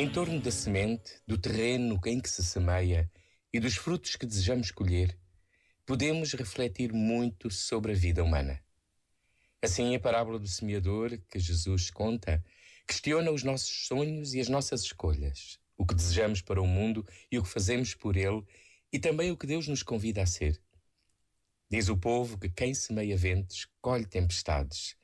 [0.00, 3.10] Em torno da semente, do terreno em que se semeia
[3.52, 5.18] e dos frutos que desejamos colher,
[5.84, 8.62] podemos refletir muito sobre a vida humana.
[9.60, 12.44] Assim, a parábola do semeador que Jesus conta
[12.86, 17.36] questiona os nossos sonhos e as nossas escolhas, o que desejamos para o mundo e
[17.36, 18.44] o que fazemos por ele,
[18.92, 20.62] e também o que Deus nos convida a ser.
[21.68, 24.96] Diz o povo que quem semeia ventos colhe tempestades.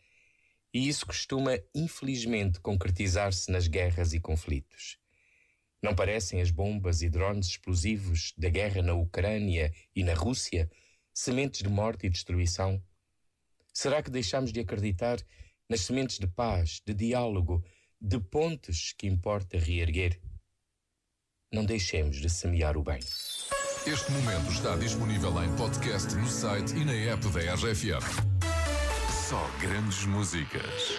[0.75, 4.99] E isso costuma, infelizmente, concretizar-se nas guerras e conflitos.
[5.81, 10.69] Não parecem as bombas e drones explosivos da guerra na Ucrânia e na Rússia
[11.15, 12.83] sementes de morte e destruição?
[13.73, 15.19] Será que deixamos de acreditar
[15.69, 17.65] nas sementes de paz, de diálogo,
[18.01, 20.21] de pontes que importa reerguer?
[21.53, 22.99] Não deixemos de semear o bem.
[23.87, 28.34] Este momento está disponível em podcast no site e na app da RFM.
[29.29, 30.99] Só grandes músicas.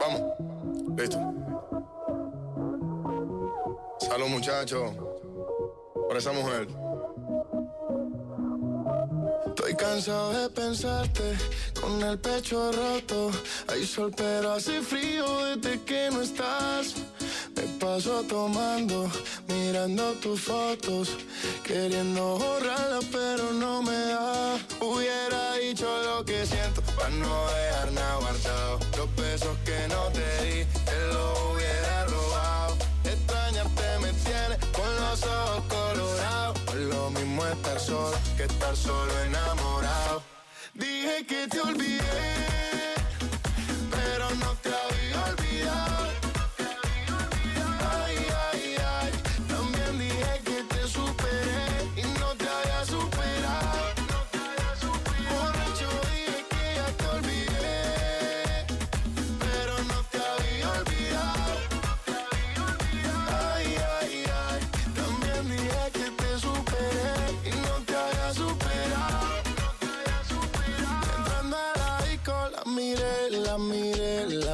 [0.00, 0.22] Vamos,
[0.98, 1.18] listo.
[4.00, 4.90] Salud, muchachos,
[6.08, 6.66] por esa mujer.
[9.46, 11.36] Estoy cansado de pensarte
[11.80, 13.30] con el pecho roto.
[13.68, 15.24] Hay sol, pero hace frío
[15.54, 16.96] desde que no estás.
[17.80, 19.10] Paso tomando,
[19.48, 21.10] mirando tus fotos,
[21.62, 24.56] queriendo borrarlas, pero no me da.
[24.80, 28.78] Hubiera dicho lo que siento, para no dejar nada guardado.
[28.96, 32.76] Los besos que no te di, te lo hubiera robado.
[33.04, 36.60] Extrañarte me tiene con los ojos colorados.
[36.68, 40.22] Es lo mismo estar solo que estar solo enamorado.
[40.74, 42.75] Dije que te olvidé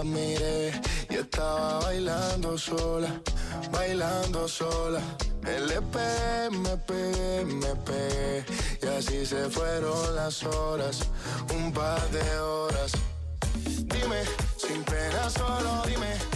[0.04, 0.72] miré
[1.10, 3.08] y estaba bailando sola,
[3.70, 5.00] bailando sola.
[5.44, 5.98] LP,
[6.50, 8.44] me pegué, me pegué
[8.82, 11.00] y así se fueron las horas,
[11.54, 12.92] un par de horas.
[13.64, 14.22] Dime,
[14.56, 16.31] sin pena solo dime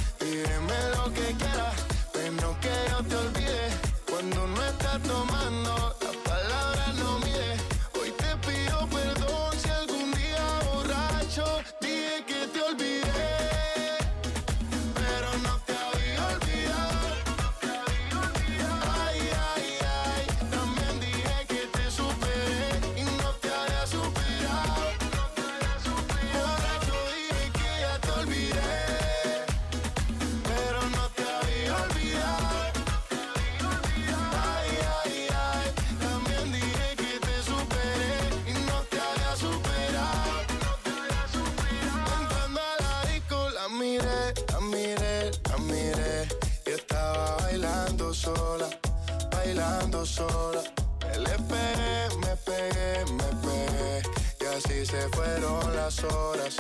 [49.47, 50.62] bailando sola.
[51.01, 51.37] Pegué,
[52.21, 54.03] me pegué, me pegué
[54.41, 56.57] y así se fueron las horas,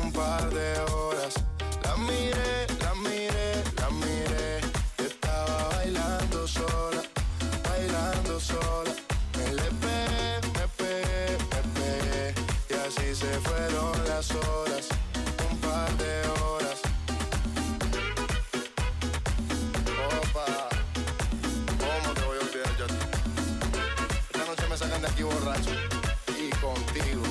[0.00, 1.34] un par de horas.
[1.82, 4.60] La miré, la miré, la miré
[4.98, 7.02] y estaba bailando sola,
[7.68, 8.92] bailando sola.
[9.32, 9.70] Pegué,
[10.54, 12.34] me pegué, me pegué
[12.70, 14.86] y así se fueron las horas,
[15.50, 16.39] un par de horas.
[25.22, 25.70] Borracho
[26.28, 27.22] y contigo.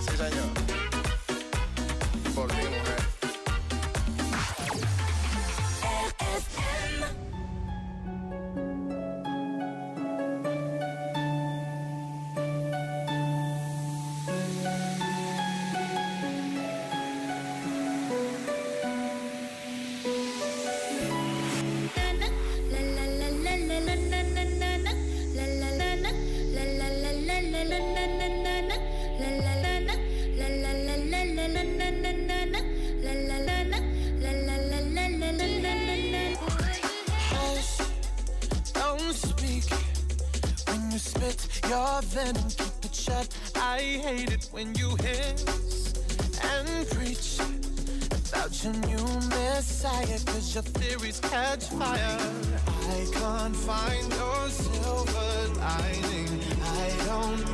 [0.00, 0.50] Sí, señor.
[2.34, 2.73] Por ti,
[41.68, 43.28] your venom, keep it shut.
[43.56, 45.44] I hate it when you hiss
[46.42, 47.38] and preach
[48.28, 52.18] about your new messiah, cause your theories catch fire.
[52.66, 56.40] I can't find your silver lining.
[56.62, 57.44] I don't